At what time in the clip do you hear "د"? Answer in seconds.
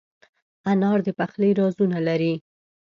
1.05-1.07